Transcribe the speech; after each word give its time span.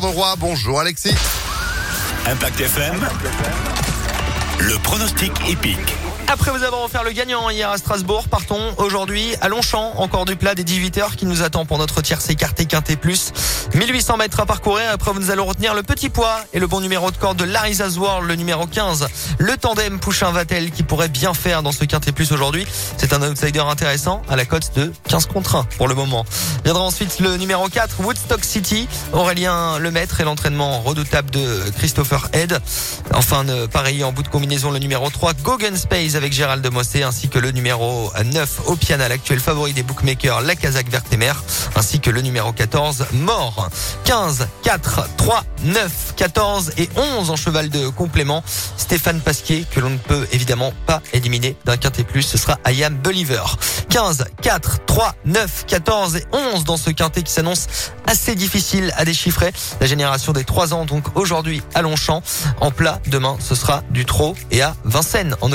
de 0.00 0.06
roi. 0.06 0.34
Bonjour 0.38 0.80
Alexis. 0.80 1.14
Impact 2.26 2.60
FM. 2.60 3.06
Le 4.58 4.78
pronostic 4.78 5.32
épique. 5.48 6.13
Après 6.28 6.50
vous 6.50 6.64
avoir 6.64 6.82
offert 6.82 7.04
le 7.04 7.12
gagnant 7.12 7.50
hier 7.50 7.70
à 7.70 7.78
Strasbourg, 7.78 8.28
partons 8.28 8.74
aujourd'hui 8.78 9.34
à 9.40 9.48
Longchamp, 9.48 9.92
encore 9.96 10.24
du 10.24 10.36
plat 10.36 10.54
des 10.54 10.64
18 10.64 10.98
heures 10.98 11.16
qui 11.16 11.26
nous 11.26 11.42
attend 11.42 11.66
pour 11.66 11.78
notre 11.78 12.00
tierce 12.02 12.28
écarté 12.30 12.64
quinté 12.66 12.96
plus. 12.96 13.32
1800 13.74 14.16
mètres 14.16 14.40
à 14.40 14.46
parcourir. 14.46 14.90
Après, 14.90 15.12
nous 15.14 15.30
allons 15.30 15.44
retenir 15.44 15.74
le 15.74 15.82
petit 15.82 16.08
poids 16.08 16.36
et 16.52 16.58
le 16.58 16.66
bon 16.66 16.80
numéro 16.80 17.10
de 17.10 17.16
corde 17.16 17.36
de 17.36 17.44
Larry's 17.44 17.80
World, 17.96 18.26
le 18.26 18.36
numéro 18.36 18.66
15. 18.66 19.06
Le 19.38 19.56
tandem 19.56 20.00
Pouchin 20.00 20.30
Vatel 20.32 20.70
qui 20.70 20.82
pourrait 20.82 21.08
bien 21.08 21.34
faire 21.34 21.62
dans 21.62 21.72
ce 21.72 21.84
quintet 21.84 22.12
plus 22.12 22.32
aujourd'hui. 22.32 22.66
C'est 22.96 23.12
un 23.12 23.22
outsider 23.22 23.60
intéressant 23.60 24.22
à 24.28 24.36
la 24.36 24.44
cote 24.44 24.74
de 24.76 24.92
15 25.08 25.26
contre 25.26 25.56
1 25.56 25.64
pour 25.76 25.88
le 25.88 25.94
moment. 25.94 26.24
Viendra 26.64 26.82
ensuite 26.82 27.20
le 27.20 27.36
numéro 27.36 27.68
4, 27.68 28.00
Woodstock 28.00 28.44
City. 28.44 28.88
Aurélien 29.12 29.78
Lemaître 29.78 30.20
et 30.20 30.24
l'entraînement 30.24 30.80
redoutable 30.80 31.30
de 31.30 31.62
Christopher 31.76 32.28
Head. 32.32 32.60
Enfin, 33.12 33.44
pareil 33.70 34.02
en 34.04 34.12
bout 34.12 34.22
de 34.22 34.28
combinaison, 34.28 34.70
le 34.70 34.78
numéro 34.78 35.08
3, 35.10 35.34
Gogan 35.42 35.76
Space 35.76 36.13
avec 36.16 36.32
Gérald 36.32 36.66
Mossé 36.72 37.02
ainsi 37.02 37.28
que 37.28 37.38
le 37.38 37.50
numéro 37.50 38.12
9, 38.24 38.60
Opiana, 38.66 39.08
l'actuel 39.08 39.40
favori 39.40 39.72
des 39.72 39.82
bookmakers, 39.82 40.40
la 40.42 40.54
Kazakh 40.54 40.88
Vertemer, 40.88 41.32
ainsi 41.76 42.00
que 42.00 42.10
le 42.10 42.20
numéro 42.20 42.52
14, 42.52 43.06
Mort. 43.12 43.68
15, 44.04 44.46
4, 44.62 45.08
3, 45.16 45.44
9, 45.64 46.14
14 46.16 46.72
et 46.78 46.88
11 46.96 47.30
en 47.30 47.36
cheval 47.36 47.70
de 47.70 47.88
complément. 47.88 48.42
Stéphane 48.76 49.20
Pasquier, 49.20 49.64
que 49.70 49.80
l'on 49.80 49.90
ne 49.90 49.98
peut 49.98 50.26
évidemment 50.32 50.72
pas 50.86 51.00
éliminer 51.12 51.56
d'un 51.64 51.76
quintet 51.76 52.04
plus, 52.04 52.22
ce 52.22 52.38
sera 52.38 52.58
I 52.66 52.84
Am 52.84 52.96
Believer. 52.96 53.44
15, 53.90 54.24
4, 54.42 54.84
3, 54.86 55.14
9, 55.24 55.64
14 55.66 56.16
et 56.16 56.24
11 56.32 56.64
dans 56.64 56.76
ce 56.76 56.90
quintet 56.90 57.22
qui 57.22 57.32
s'annonce 57.32 57.66
assez 58.06 58.34
difficile 58.34 58.92
à 58.96 59.04
déchiffrer. 59.04 59.52
La 59.80 59.86
génération 59.86 60.32
des 60.32 60.44
3 60.44 60.74
ans 60.74 60.84
donc 60.84 61.16
aujourd'hui 61.16 61.62
à 61.74 61.82
Longchamp. 61.82 62.22
En 62.60 62.70
plat, 62.70 63.00
demain 63.06 63.36
ce 63.40 63.54
sera 63.54 63.82
du 63.90 64.04
trot 64.04 64.34
et 64.50 64.62
à 64.62 64.74
Vincennes 64.84 65.36
en 65.40 65.52